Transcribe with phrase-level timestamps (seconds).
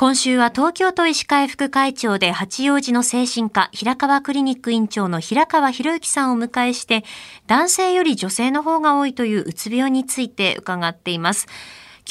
[0.00, 7.04] 今週は東京都医師会副会長で八王子の精神科平川クリニック院長の平川博之さんをお迎えして
[7.46, 11.48] 男性より女性の方が多いといううつ病について伺っています。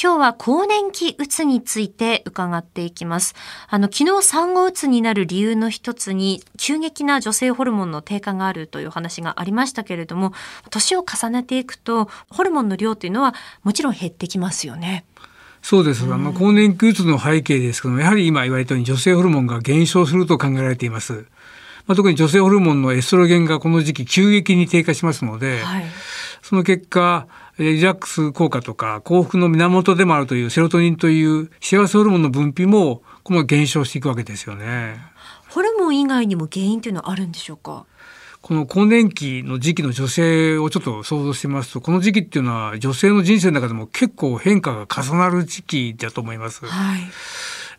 [0.00, 3.34] 今日は更年期うつについて伺っていきます。
[3.68, 10.32] あの、昨日産後うつになる理由の一つに、急激な女性ホルモンの低下があるという話がありましたけれども、
[10.70, 13.34] 年を重ねていくと、ホルモンの量というのは
[13.64, 15.04] もちろん減ってきますよね。
[15.62, 16.04] そうです。
[16.04, 21.26] あの、更年期うつの背景ですけども、やはり今言われたように女性ホルモンが減少すると考えられています。
[21.86, 25.84] まあ、特に女性ホルモンのエストロゲンがこの時期急激に低下しますので、はい、
[26.42, 27.26] その結果、
[27.58, 34.96] リラックス効果とか幸福の源でもあるというセロトニンという幸せホルモンの分泌もこの減少していくわけですよね。
[35.48, 37.84] ホルモン以外にも原因というのはあるんでしょうか？
[38.42, 46.64] この更年期の時期の女性をちょっと想像してみますとこの時期っていうのは女性の人生の中でも結構変化が重なる時期だと思います。
[46.64, 47.00] はい、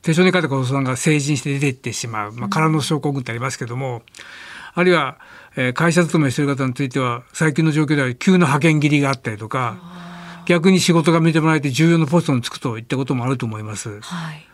[0.01, 4.01] 手帳に書いた子さんが成人して出ていってしまう、まあ、空の症候群ってありますけども、うん、
[4.75, 5.17] あるいは、
[5.55, 9.77] えー、会社勤めしている方については最近の状況では急な派遣切りがあったりとか
[10.45, 13.99] 逆に仕事が見てもらえて重要なポストに就くといったこともあると思います。
[14.01, 14.45] はい、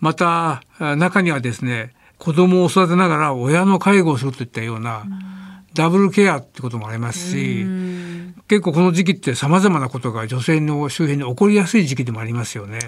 [0.00, 0.62] また
[0.96, 5.04] 中にはですね子供を育てながら親の介護をするといったような、
[5.74, 7.66] ダブルケアってこともありますし、
[8.48, 12.78] 結構この時期って様々なことが女性の周辺に起こりやすい時期でもありますよね。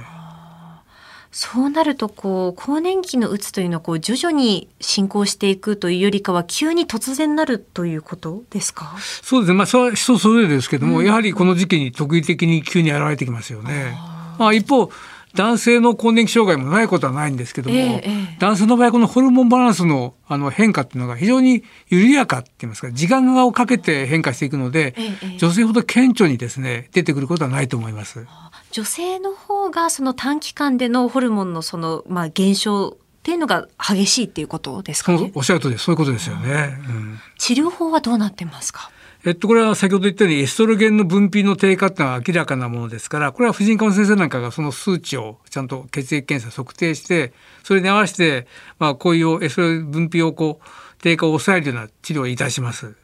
[1.37, 8.95] そうなるとこう更年期のうつというのはこう徐々に進行していくというよりかは急に突然なるということですか？
[9.01, 9.59] そうですね。
[9.59, 13.97] まあそれは人それぞれですけども、うん、やはりこの時期に特異的に急に現れてきますよね。
[14.39, 14.91] まあ、一方
[15.35, 28.27] 男性の更年期障害もないことはないんですけども、えー、男性の場合このホルモンバランスのあの変化っていうのが非常に緩やかって言いますか時間をかけて変化していくので、えー、女性ほど顕著にですね出てくることはないと思います。
[28.71, 35.31] 女性の方がその短期間でのホルモンのそのまあ減少っていうのが激しいっていうことですかね？
[35.35, 36.77] おっしゃるとりそういうことですよね。
[36.89, 38.91] うん、治療法はどうなってますか？
[39.27, 47.33] えっと、これは先ほど言ったようにエストロゲンの分泌の低下っていうのは明らかなものですから、これは婦人科の先生なんかがその数値をちゃんと血液検査測定して、
[47.63, 48.47] それに合わせて、
[48.79, 50.69] まあ、こういうエストロゲン分泌をこう、
[51.01, 52.97] 低下を抑えるような治療をいたします。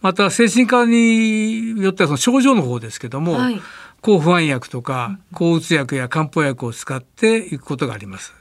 [0.00, 3.60] また、精神科によってはその症状の方ですけども、はい、
[4.00, 8.32] 抗不安薬とか、抗うつ薬や漢方薬を使っていくことがあります。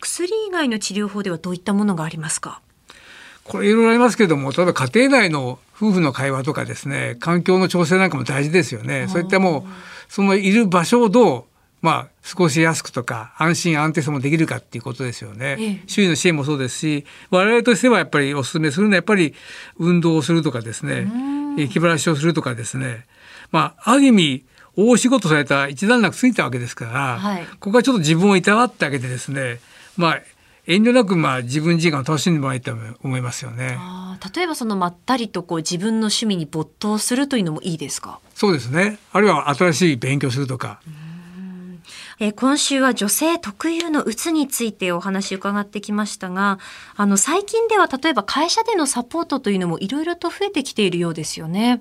[0.00, 2.60] 薬以外の治療法ではどういったものがありますか？
[3.48, 9.06] これいろいろありますけども例えば家庭内の夫婦の会話とかですね環境の調整なんかも大事ですよね。
[9.08, 11.44] そういったもうそのいる場所をどう
[11.80, 19.32] まあ、過ごしやすくとか安心安定さもできるかっていうことですよね、ええ、周囲の支援もそうですし我々としてはやっぱりお勧めするのはやっぱり
[19.78, 21.06] 運動をするとかですね
[21.68, 23.06] 気晴らしをするとかですね。
[23.50, 24.44] まあある意味
[24.76, 29.60] 大仕事された一段落ついたわけですから、はい、ここはちょっと自分をいたわってあげてですね
[29.96, 30.20] まあ
[30.68, 33.78] 遠慮なくまあ自分時間を楽しんでもらいたいと思いますよね。
[34.34, 38.20] 例えばそのまったりとこう自分の趣味に没頭するというのもいいですか？
[38.34, 38.98] そうですね。
[39.12, 40.80] あるいは新しい勉強するとか。
[42.20, 46.58] え今週は女性特有のうつについてお話伺ってきましたが、
[46.96, 51.80] あの最近では例えば会社でのサポートというのもいろいろと増えてきているようですよね。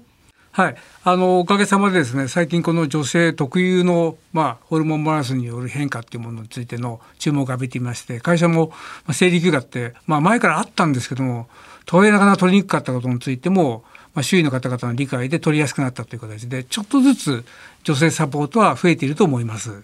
[0.58, 8.72] はい、あのおかげさまでですね最近この女性特有の、まあ、ホルモンバランスによる変化っていうものについての注目を浴びていまして会社も、
[9.12, 11.48] 生理休暇って、まあ、前からあったんですけども
[11.86, 13.84] 取れなかなか取りにくかったことについても、
[14.18, 17.46] まあ、周囲の方々の理解で取りやすくなったという形でちょっとずつ
[17.84, 19.84] 女性サポートは増えていると思います。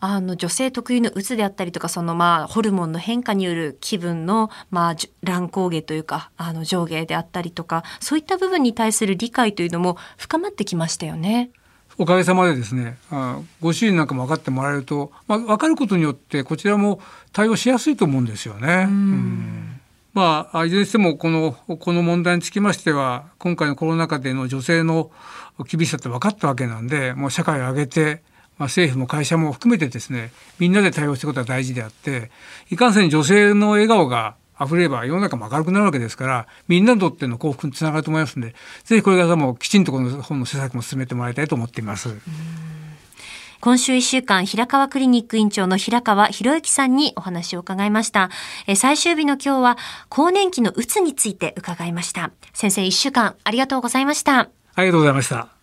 [0.00, 11.50] あの女性特有のうつであったりとかそのまあホルモンの変化による気分のまあ乱高下というかあの上下であったりとかそういった部分に対する理解というのも深まってきましたよね。
[11.96, 17.00] おかげさまでですねあご主人なんかも分かってもらえると、まあ、分かることによってこちらも
[17.32, 18.86] 対応しやすいと思うんですよね。
[18.88, 19.67] うん
[20.18, 25.12] まあ、いずれにしてもこのこの問題につきましては今回のコロナ禍での女性の
[25.64, 28.20] 厳しさって分かったわけなんでもう社会を挙げて
[28.58, 32.32] まあ、政府も会社も含めてですねみんなで対応していくことは大事であって
[32.68, 42.08] いかんせん女性の笑顔が溢れれば世の中も明るくなるわけですからみんなにとっての幸福につながると思いますのでぜひこれからもきちんとこの本の施策も進めてもらいたいと思っています。
[43.60, 48.30] 今週1週間、平川クリニック院長の平川博之さんにお話を伺いました。
[48.66, 49.78] え最終日の今日は、
[50.08, 52.30] 更年期のうつについて伺いました。
[52.54, 54.48] 先生、1週間ありがとうございました。
[54.74, 55.57] ありがとうございました。